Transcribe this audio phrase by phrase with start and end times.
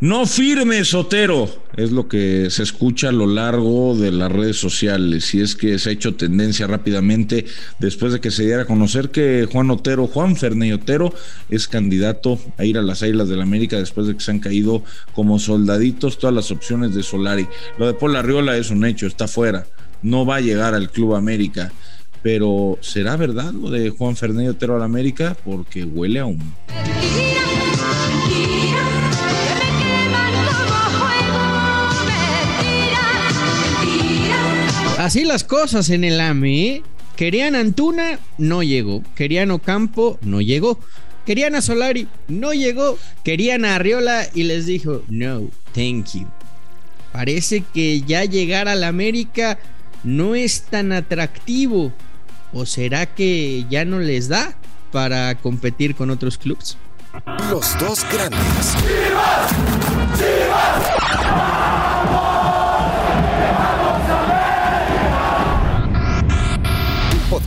[0.00, 5.34] No firme, Sotero, es lo que se escucha a lo largo de las redes sociales.
[5.34, 7.46] Y es que se ha hecho tendencia rápidamente
[7.80, 11.12] después de que se diera a conocer que Juan Otero, Juan Ferney Otero,
[11.48, 14.38] es candidato a ir a las Islas del la América después de que se han
[14.38, 14.84] caído
[15.14, 17.48] como soldaditos todas las opciones de Solari.
[17.76, 19.66] Lo de Paul Arriola es un hecho, está fuera.
[20.02, 21.72] No va a llegar al Club América.
[22.22, 25.36] Pero ¿será verdad lo de Juan Ferney Otero a la América?
[25.44, 26.54] Porque huele a humo.
[35.08, 36.66] Así las cosas en el AME.
[36.66, 36.82] ¿eh?
[37.16, 39.02] Querían Antuna, no llegó.
[39.14, 40.78] Querían Ocampo, no llegó.
[41.24, 42.98] Querían a Solari, no llegó.
[43.24, 46.26] Querían a Arriola y les dijo, no, thank you.
[47.10, 49.58] Parece que ya llegar a la América
[50.04, 51.90] no es tan atractivo.
[52.52, 54.58] ¿O será que ya no les da
[54.92, 56.76] para competir con otros clubes?
[57.48, 58.76] Los dos grandes.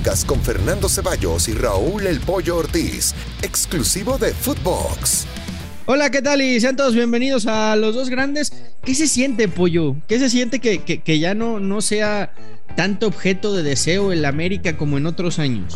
[0.02, 3.14] Podcast con Fernando Ceballos y Raúl El Pollo Ortiz,
[3.44, 5.28] exclusivo de Footbox.
[5.86, 6.42] Hola, ¿qué tal?
[6.42, 8.52] Y sean todos bienvenidos a Los Dos Grandes.
[8.84, 9.96] ¿Qué se siente, Pollo?
[10.08, 12.34] ¿Qué se siente que, que, ya no, no sea
[12.76, 15.74] tanto objeto de deseo en la América como en otros años?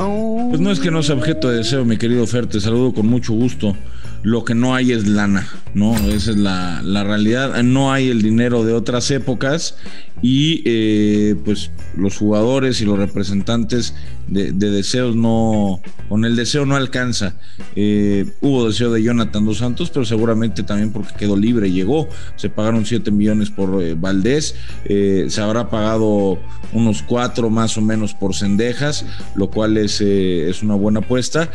[0.49, 3.05] Pues no es que no sea objeto de deseo, mi querido Fer, te saludo con
[3.05, 3.75] mucho gusto.
[4.23, 5.95] Lo que no hay es lana, ¿no?
[6.09, 7.61] Esa es la, la realidad.
[7.61, 9.77] No hay el dinero de otras épocas
[10.21, 13.93] y eh, pues los jugadores y los representantes
[14.27, 17.35] de, deseos no, con el deseo no alcanza.
[17.75, 22.49] Eh, hubo deseo de Jonathan Dos Santos, pero seguramente también porque quedó libre, llegó, se
[22.49, 26.39] pagaron 7 millones por eh, Valdés, se habrá pagado
[26.73, 31.49] unos 4 más o menos por Cendejas, lo cual es, es una buena apuesta,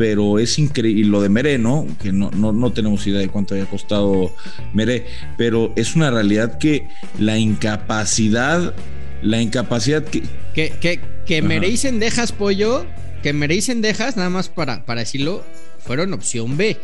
[0.00, 1.86] pero es increíble, y lo de Meré, ¿no?
[2.02, 4.32] Que no, no, no tenemos idea de cuánto había costado
[4.72, 8.74] Meré, pero es una realidad que la incapacidad
[9.22, 10.22] la incapacidad que.
[10.54, 12.86] Que, que, que merecen dejas pollo,
[13.22, 15.44] que merecen dejas, nada más para, para decirlo,
[15.78, 16.76] fueron opción B.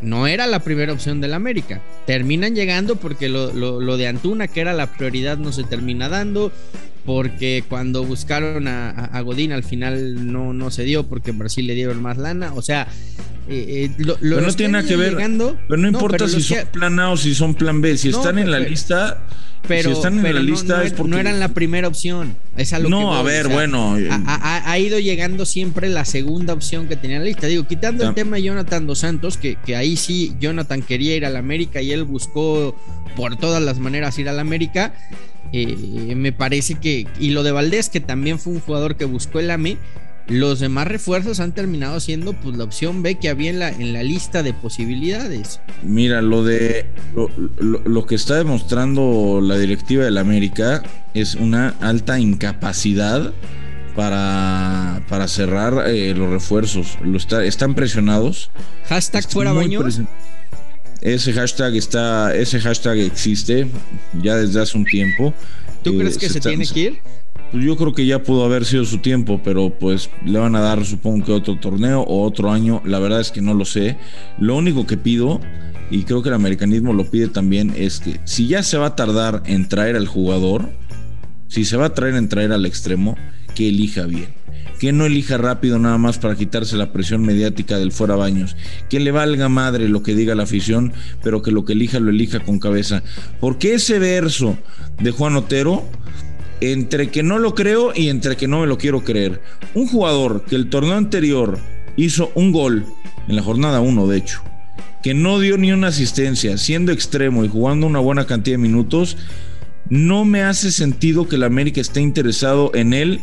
[0.00, 1.80] No era la primera opción del América.
[2.06, 6.52] Terminan llegando porque lo, lo, de Antuna, que era la prioridad, no se termina dando.
[7.04, 11.74] Porque cuando buscaron a, Godín al final no, no se dio porque en Brasil le
[11.74, 12.52] dieron más lana.
[12.54, 12.86] O sea,
[13.48, 15.16] eh, eh, pero no tiene nada que ver.
[15.16, 17.96] pero no importa si son plan A o si son plan B.
[17.96, 19.26] Si están en la lista,
[19.66, 22.36] pero, están en la lista no, no, eran la primera opción.
[22.56, 23.96] Es no, a ver, bueno.
[24.26, 27.46] Ha, ido llegando siempre la segunda opción que tenía en la lista.
[27.46, 31.26] Digo, quitando el tema de Jonathan Dos Santos, que, que ahí sí Jonathan quería ir
[31.26, 32.76] a la América y él buscó
[33.16, 34.94] por todas las maneras ir a la América.
[35.52, 37.06] Eh, me parece que.
[37.18, 39.78] Y lo de Valdés, que también fue un jugador que buscó el AME
[40.28, 43.92] los demás refuerzos han terminado siendo pues la opción B que había en la, en
[43.92, 45.60] la lista de posibilidades.
[45.82, 46.86] Mira, lo de
[47.58, 50.82] lo, que está demostrando la directiva del América
[51.14, 53.32] es una alta incapacidad
[53.96, 56.98] para, para cerrar eh, los refuerzos.
[57.02, 58.50] Lo está, están presionados.
[58.86, 60.00] Hashtag fuera baños.
[61.00, 63.68] Ese hashtag está, ese hashtag existe
[64.20, 65.32] ya desde hace un tiempo.
[65.82, 67.00] ¿Tú crees eh, que se tiene que ir?
[67.50, 70.60] Pues yo creo que ya pudo haber sido su tiempo, pero pues le van a
[70.60, 73.96] dar supongo que otro torneo o otro año, la verdad es que no lo sé.
[74.38, 75.40] Lo único que pido,
[75.90, 78.96] y creo que el americanismo lo pide también, es que si ya se va a
[78.96, 80.68] tardar en traer al jugador,
[81.48, 83.16] si se va a traer en traer al extremo,
[83.54, 84.28] que elija bien.
[84.78, 88.56] Que no elija rápido nada más para quitarse la presión mediática del fuera baños.
[88.88, 90.92] Que le valga madre lo que diga la afición,
[91.22, 93.02] pero que lo que elija lo elija con cabeza.
[93.40, 94.56] Porque ese verso
[95.00, 95.84] de Juan Otero
[96.60, 99.40] entre que no lo creo y entre que no me lo quiero creer.
[99.74, 101.58] Un jugador que el torneo anterior
[101.96, 102.86] hizo un gol,
[103.26, 104.42] en la jornada 1 de hecho,
[105.02, 109.16] que no dio ni una asistencia, siendo extremo y jugando una buena cantidad de minutos,
[109.88, 113.20] no me hace sentido que el América esté interesado en él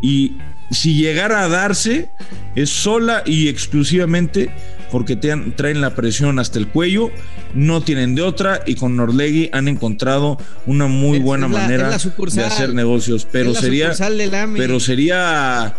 [0.00, 0.34] y
[0.70, 2.10] si llegara a darse
[2.54, 4.50] es sola y exclusivamente
[4.94, 7.10] porque te traen la presión hasta el cuello,
[7.52, 12.74] no tienen de otra y con Norlegui han encontrado una muy buena manera de hacer
[12.74, 13.92] negocios, pero sería
[14.56, 15.74] pero sería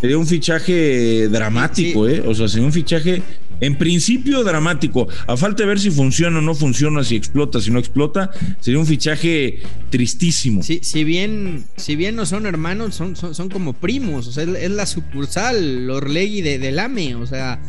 [0.00, 3.24] sería un fichaje dramático, eh, o sea, sería un fichaje
[3.58, 7.72] en principio dramático, a falta de ver si funciona o no funciona, si explota, si
[7.72, 8.30] no explota,
[8.60, 10.62] sería un fichaje tristísimo.
[10.62, 14.70] Sí, si bien, si bien no son hermanos, son, son, como primos, o sea, es,
[14.70, 17.60] la sucursal Orlegui de, del AME, o sea,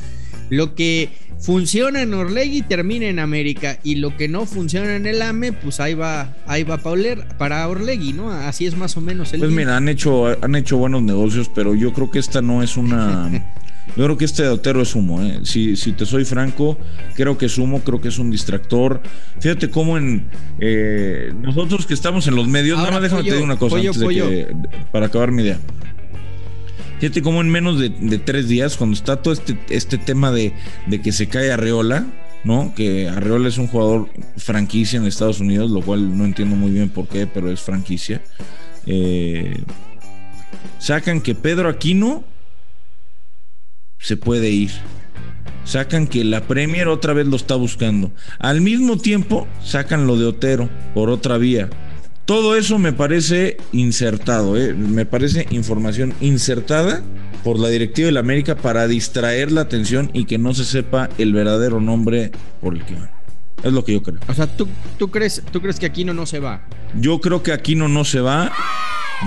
[0.52, 1.10] lo que
[1.40, 5.80] funciona en Orlegui termina en América y lo que no funciona en el AME, pues
[5.80, 6.78] ahí va, ahí va
[7.38, 8.30] para Orlegui, ¿no?
[8.32, 9.40] Así es más o menos el.
[9.40, 12.78] Pues mira, han hecho, han hecho buenos negocios, pero yo creo que esta no es
[12.78, 13.32] una.
[13.98, 15.22] Yo creo que este de Otero es humo.
[15.22, 15.42] ¿eh?
[15.44, 16.78] Si, si, te soy franco,
[17.16, 19.02] creo que es humo, creo que es un distractor.
[19.40, 20.28] Fíjate cómo en
[20.60, 24.00] eh, nosotros que estamos en los medios, nada más déjame te decir una cosa antes
[24.00, 24.56] de que,
[24.92, 25.60] para acabar mi idea.
[27.02, 30.54] Fíjate cómo en menos de, de, tres días, cuando está todo este, este tema de,
[30.86, 32.06] de que se cae Arreola,
[32.44, 32.76] ¿no?
[32.76, 34.08] Que Arreola es un jugador
[34.38, 38.22] franquicia en Estados Unidos, lo cual no entiendo muy bien por qué, pero es franquicia.
[38.86, 39.64] Eh,
[40.78, 42.24] sacan que Pedro Aquino
[43.98, 44.70] se puede ir.
[45.66, 48.12] Sacan que la Premier otra vez lo está buscando.
[48.38, 51.68] Al mismo tiempo, sacan lo de Otero por otra vía.
[52.32, 54.74] Todo eso me parece insertado, ¿eh?
[54.74, 57.04] me parece información insertada
[57.44, 61.10] por la directiva de la América para distraer la atención y que no se sepa
[61.18, 62.32] el verdadero nombre
[62.62, 63.12] por el que van.
[63.62, 64.22] Es lo que yo creo.
[64.30, 66.62] O sea, ¿tú, tú, crees, ¿tú crees que Aquino no se va?
[66.98, 68.50] Yo creo que Aquino no se va.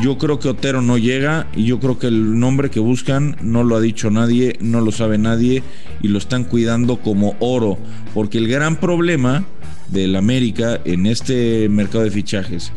[0.02, 3.64] Yo creo que Otero no llega y yo creo que el nombre que buscan no
[3.64, 5.62] lo ha dicho nadie, no lo sabe nadie
[6.00, 7.76] y lo están cuidando como oro.
[8.14, 9.44] Porque el gran problema
[9.88, 12.72] del América en este mercado de fichajes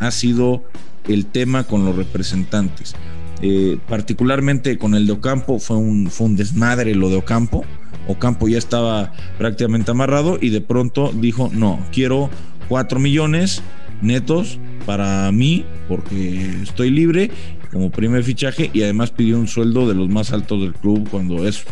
[0.00, 0.64] ha sido
[1.06, 2.94] el tema con los representantes.
[3.40, 7.64] Eh, particularmente con el de Ocampo fue un, fue un desmadre lo de Ocampo.
[8.08, 12.30] Ocampo ya estaba prácticamente amarrado y de pronto dijo, no, quiero
[12.68, 13.62] 4 millones
[14.02, 17.30] netos para mí porque estoy libre
[17.72, 21.46] como primer fichaje y además pidió un sueldo de los más altos del club cuando
[21.46, 21.64] es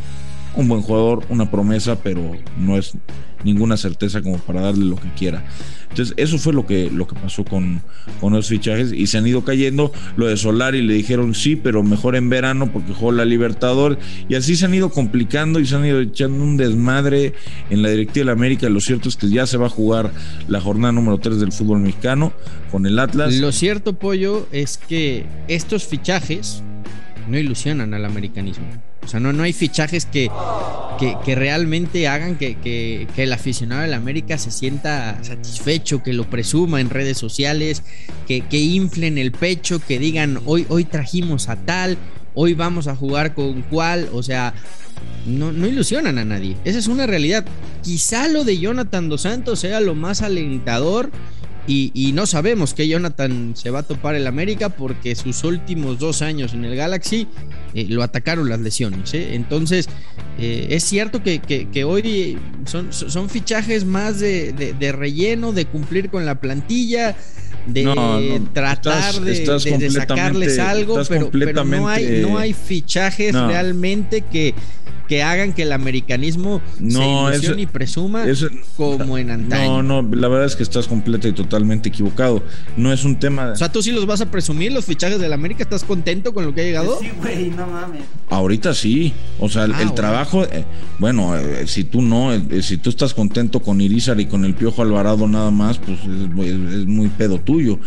[0.56, 2.96] un buen jugador, una promesa, pero no es
[3.44, 5.44] ninguna certeza como para darle lo que quiera.
[5.90, 7.80] Entonces, eso fue lo que, lo que pasó con,
[8.20, 9.92] con los fichajes y se han ido cayendo.
[10.16, 13.98] Lo de Solari le dijeron sí, pero mejor en verano porque jugó la Libertador.
[14.28, 17.34] Y así se han ido complicando y se han ido echando un desmadre
[17.70, 18.68] en la directiva de la América.
[18.68, 20.10] Lo cierto es que ya se va a jugar
[20.48, 22.32] la jornada número 3 del fútbol mexicano
[22.70, 23.34] con el Atlas.
[23.36, 26.62] Lo cierto, Pollo, es que estos fichajes
[27.28, 28.66] no ilusionan al americanismo.
[29.06, 30.28] O sea, no, no hay fichajes que,
[30.98, 36.80] que, realmente hagan que, el aficionado de la América se sienta satisfecho, que lo presuma
[36.80, 37.84] en redes sociales,
[38.26, 41.96] que, inflen el pecho, que digan hoy, hoy trajimos a tal,
[42.34, 44.08] hoy vamos a jugar con cual.
[44.12, 44.54] O sea,
[45.24, 46.56] no, no ilusionan a nadie.
[46.64, 47.44] Esa es una realidad.
[47.84, 51.12] Quizá lo de Jonathan Dos Santos sea lo más alentador
[51.68, 56.22] y, no sabemos que Jonathan se va a topar el América porque sus últimos dos
[56.22, 57.26] años en el Galaxy
[57.76, 59.12] eh, lo atacaron las lesiones.
[59.12, 59.34] ¿eh?
[59.34, 59.87] Entonces,
[60.38, 66.40] eh, es cierto que, hoy son, son, fichajes más de, relleno, de cumplir con la
[66.40, 67.14] plantilla,
[67.67, 74.55] de tratar de, sacarles algo, pero, no, hay, no hay fichajes realmente que
[75.06, 78.24] que hagan que el americanismo no, se ilusione y presuma
[78.76, 79.82] como en antaño.
[79.82, 82.42] No, no, la verdad es que estás completo y totalmente equivocado.
[82.76, 83.52] No es un tema.
[83.52, 85.62] O sea, tú sí los vas a presumir, los fichajes del América.
[85.62, 86.98] ¿Estás contento con lo que ha llegado?
[87.00, 88.02] Sí, güey, no mames.
[88.28, 89.12] Ahorita sí.
[89.38, 90.64] O sea, el, ah, trabajo, eh,
[90.98, 94.54] bueno, eh, si tú no, eh, si tú estás contento con Irizar y con el
[94.54, 97.78] Piojo Alvarado nada más, pues es, muy pedo tuyo.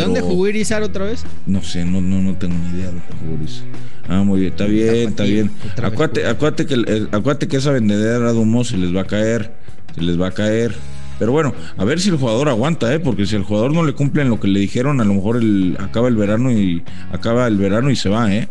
[0.00, 1.24] ¿Dónde jugó Irizar otra vez?
[1.46, 3.66] No sé, no, no, no tengo ni idea de dónde jugó Irizar.
[4.08, 5.50] Ah, muy bien, está bien, está bien.
[5.82, 9.54] Acuérdate, acuérdate que, acuérdate que esa vendedera de humo se les va a caer,
[9.94, 10.74] se les va a caer.
[11.18, 12.98] Pero bueno, a ver si el jugador aguanta, ¿eh?
[12.98, 15.36] porque si el jugador no le cumple en lo que le dijeron, a lo mejor
[15.36, 16.82] el, acaba el verano y
[17.12, 18.48] acaba el verano y se va, ¿eh?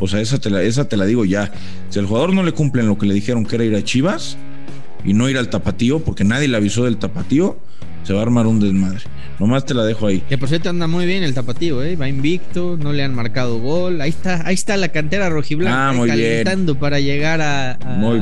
[0.00, 1.52] O sea, esa te, la, esa te la digo ya.
[1.90, 3.84] Si el jugador no le cumple en lo que le dijeron que era ir a
[3.84, 4.38] Chivas
[5.04, 7.58] y no ir al tapatío, porque nadie le avisó del tapatío,
[8.04, 9.00] se va a armar un desmadre.
[9.38, 10.20] Nomás te la dejo ahí.
[10.28, 11.94] Que por cierto anda muy bien el tapatío, ¿eh?
[11.94, 14.00] va invicto, no le han marcado gol.
[14.00, 17.78] Ahí está, ahí está la cantera rojiblanca ah, calentando para llegar a.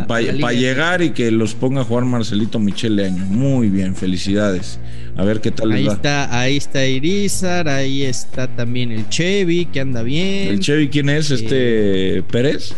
[0.07, 3.25] para llegar y que los ponga a jugar Marcelito Michele Año.
[3.25, 4.79] Muy bien, felicidades.
[5.17, 5.95] A ver qué tal ahí les va.
[5.95, 10.49] Está, ahí está Irizar, ahí está también el Chevy, que anda bien.
[10.49, 11.31] ¿El Chevy quién es?
[11.31, 12.75] ¿Este Pérez?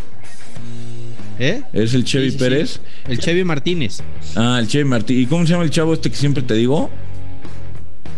[1.38, 1.62] ¿Eh?
[1.72, 2.80] ¿Es el Chevy Pérez?
[3.06, 4.02] El Chevy Martínez.
[4.34, 5.22] Ah, el Chevy Martínez.
[5.22, 6.90] ¿Y cómo se llama el chavo este que siempre te digo?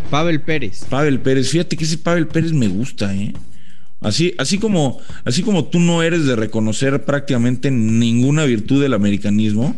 [0.09, 0.85] Pavel Pérez.
[0.89, 1.49] Pavel Pérez.
[1.49, 3.33] Fíjate que ese Pavel Pérez me gusta, ¿eh?
[4.01, 9.75] Así, así, como, así como tú no eres de reconocer prácticamente ninguna virtud del americanismo,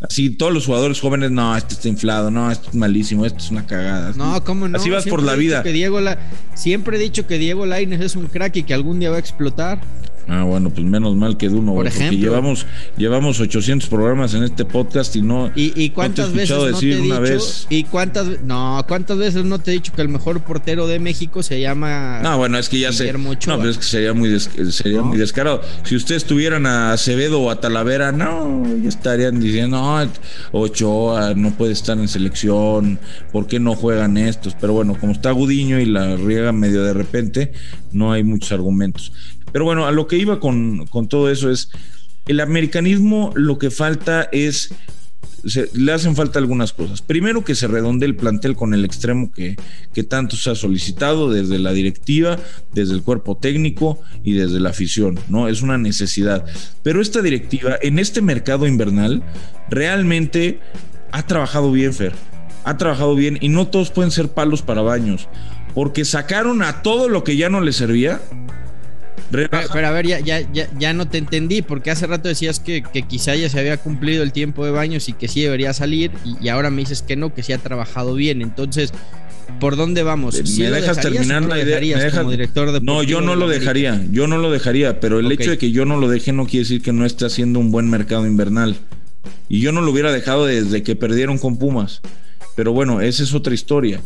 [0.00, 3.50] así todos los jugadores jóvenes, no, este está inflado, no, esto es malísimo, esto es
[3.50, 4.12] una cagada.
[4.16, 4.78] No, ¿cómo no?
[4.78, 5.64] Así vas por la vida.
[5.64, 6.18] Que Diego la...
[6.54, 9.20] Siempre he dicho que Diego Laines es un crack y que algún día va a
[9.20, 9.80] explotar.
[10.26, 12.66] Ah, bueno, pues menos mal que uno, Por ejemplo, llevamos,
[12.96, 15.52] llevamos 800 programas en este podcast y no.
[15.54, 17.66] ¿Y, cuántas veces no te he dicho, vez?
[17.68, 21.42] ¿Y cuántas, no, cuántas veces no te he dicho que el mejor portero de México
[21.42, 22.20] se llama.
[22.22, 23.12] No, bueno, es que ya sé.
[23.12, 25.60] No, pero es que sería muy, sería muy descarado.
[25.84, 30.10] Si ustedes estuvieran a Acevedo o a Talavera, no, ya estarían diciendo, no,
[30.52, 32.98] Ochoa no puede estar en selección,
[33.32, 34.54] ¿por qué no juegan estos?
[34.60, 37.52] Pero bueno, como está Gudiño y la riega medio de repente,
[37.92, 39.12] no hay muchos argumentos.
[39.54, 41.70] Pero bueno, a lo que iba con, todo eso es,
[42.26, 44.74] el americanismo lo que falta es
[45.74, 47.02] le hacen falta algunas cosas.
[47.02, 49.54] Primero que se redonde el plantel con el extremo que,
[49.92, 52.36] que, tanto se ha solicitado desde la directiva,
[52.72, 55.46] desde el cuerpo técnico y desde la afición, ¿no?
[55.46, 56.44] Es una necesidad.
[56.82, 59.22] Pero esta directiva en este mercado invernal
[59.70, 60.58] realmente
[61.12, 62.12] ha trabajado bien, Fer.
[62.64, 65.28] Ha trabajado bien y no todos pueden ser palos para baños,
[65.74, 68.20] porque sacaron a todo lo que ya no les servía
[69.72, 70.42] pero, a ver, ya, ya,
[70.78, 74.32] ya, no te entendí, porque hace rato decías que, quizá ya se había cumplido el
[74.32, 76.10] tiempo de baños y que sí debería salir,
[76.40, 78.42] y, ahora me dices que no, que sí ha trabajado bien.
[78.42, 78.92] Entonces,
[79.60, 80.36] ¿por dónde vamos?
[80.58, 82.10] ¿Me dejas terminar la idea?
[82.10, 85.58] como director no, yo no lo dejaría, yo no lo dejaría, pero el hecho de
[85.58, 88.26] que yo no lo deje no quiere decir que no esté haciendo un buen mercado
[88.26, 88.76] invernal.
[89.48, 92.00] Y yo no lo hubiera dejado desde que perdieron con Pumas.
[92.56, 94.00] Pero bueno, esa es otra historia.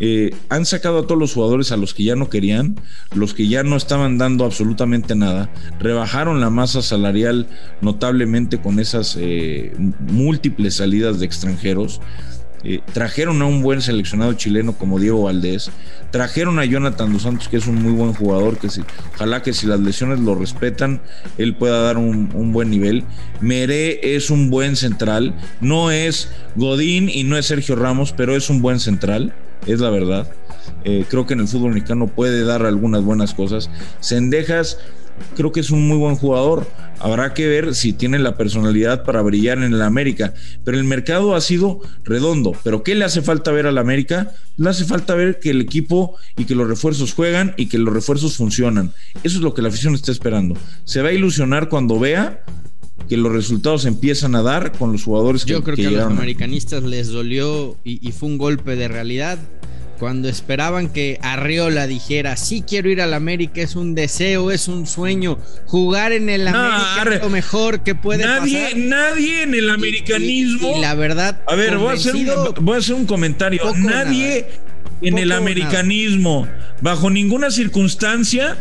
[0.00, 2.76] Eh, han sacado a todos los jugadores a los que ya no querían,
[3.14, 7.46] los que ya no estaban dando absolutamente nada, rebajaron la masa salarial
[7.82, 12.00] notablemente con esas eh, múltiples salidas de extranjeros.
[12.64, 15.70] Eh, trajeron a un buen seleccionado chileno como Diego Valdés,
[16.12, 18.82] trajeron a Jonathan Dos Santos, que es un muy buen jugador, que si,
[19.14, 21.02] ojalá que si las lesiones lo respetan,
[21.38, 23.04] él pueda dar un, un buen nivel.
[23.40, 28.48] Meré es un buen central, no es Godín y no es Sergio Ramos, pero es
[28.48, 29.34] un buen central
[29.66, 30.30] es la verdad.
[30.84, 33.70] Eh, creo que en el fútbol mexicano puede dar algunas buenas cosas.
[34.00, 34.78] Sendejas,
[35.36, 36.66] creo que es un muy buen jugador.
[36.98, 40.34] Habrá que ver si tiene la personalidad para brillar en el América.
[40.64, 42.52] Pero el mercado ha sido redondo.
[42.62, 44.32] ¿Pero qué le hace falta ver al América?
[44.56, 47.92] Le hace falta ver que el equipo y que los refuerzos juegan y que los
[47.92, 48.92] refuerzos funcionan.
[49.22, 50.56] Eso es lo que la afición está esperando.
[50.84, 52.44] Se va a ilusionar cuando vea
[53.08, 56.04] que los resultados empiezan a dar con los jugadores que Yo creo que, a los
[56.04, 59.38] americanistas les dolió y, fue un golpe de realidad.
[59.98, 64.86] Cuando esperaban que Arriola dijera, sí quiero ir al América, es un deseo, es un
[64.88, 68.78] sueño, jugar en el América es lo mejor que puede nadie, pasar.
[68.78, 70.74] Nadie en el americanismo.
[70.76, 71.40] Y, la verdad.
[71.46, 73.62] A ver, voy a, hacer un, voy a hacer un comentario.
[73.76, 74.46] Nadie
[75.02, 76.48] en el americanismo,
[76.80, 78.56] bajo ninguna circunstancia,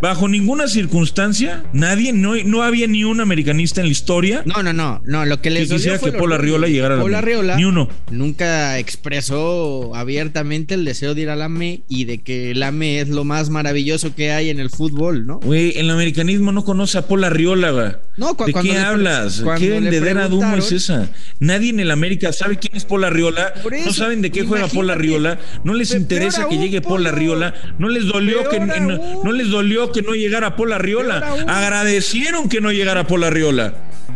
[0.00, 4.42] Bajo ninguna circunstancia, nadie, no, no había ni un americanista en la historia.
[4.46, 5.26] No, no, no, no.
[5.26, 7.88] Lo que les que quisiera que Paul Arriola llegara a la Paul Ni uno.
[8.10, 13.00] Nunca expresó abiertamente el deseo de ir a la ME y de que la ME
[13.00, 15.40] es lo más maravilloso que hay en el fútbol, ¿no?
[15.40, 17.92] Güey, el americanismo no conoce a Paul Arriola, güey.
[18.16, 19.44] No, ¿De qué hablas?
[19.58, 21.10] ¿Qué vendedera de humo es esa?
[21.40, 23.52] Nadie en el América sabe quién es Paul Arriola.
[23.84, 25.38] no saben de qué juega Paul Arriola.
[25.64, 27.54] No les interesa que llegue Paul Arriola.
[27.78, 31.36] No les dolió que no les dolió que no llegara Paul Arriola.
[31.46, 33.74] Agradecieron que no llegara Paul Arriola.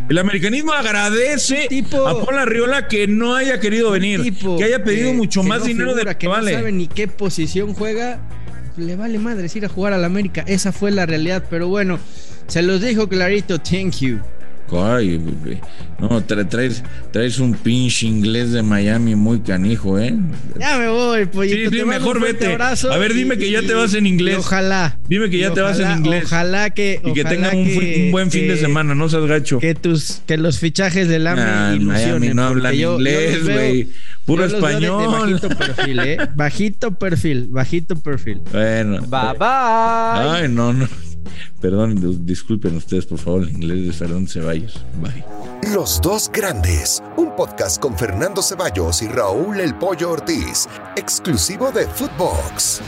[0.09, 1.69] El americanismo agradece
[2.07, 6.15] a Paul Arriola que no haya querido venir, que haya pedido mucho más dinero de
[6.17, 6.53] que, vale.
[6.53, 8.21] No sabe ni qué posición juega.
[8.77, 10.45] Le vale madre ir a jugar al América.
[10.49, 11.45] Esa fue la realidad.
[11.49, 12.01] Pero bueno,
[12.49, 13.59] se los dijo clarito.
[13.61, 14.19] Thank you.
[14.73, 15.21] Ay,
[16.01, 20.15] no, traes, traes un pinche inglés de Miami muy canijo, ¿eh?
[20.59, 21.71] Ya me voy, pollito.
[21.71, 22.57] Sí, mejor vete.
[22.57, 24.39] A ver, dime que ya te vas en inglés.
[24.39, 24.99] ojalá.
[25.09, 26.25] Dime que ya te vas en inglés.
[26.25, 27.01] Ojalá que.
[27.05, 29.59] Y que tengan un, buen fin de semana, no seas gacho.
[29.59, 33.89] Que tus, que los fichajes del AME nah, Miami no hablan inglés, güey.
[34.25, 35.07] Puro español.
[35.07, 36.19] bajito perfil, ¿eh?
[36.35, 38.41] Bajito perfil, bajito perfil.
[38.51, 39.03] Bueno.
[39.03, 40.29] Bye bye.
[40.31, 40.89] Ay, no, no.
[41.61, 44.85] Perdón, disculpen ustedes, por favor, el inglés de Fernando Ceballos.
[45.01, 45.25] Bye.
[45.73, 51.87] Los dos grandes, un podcast con Fernando Ceballos y Raúl El Pollo Ortiz, exclusivo de
[51.87, 52.81] Footbox.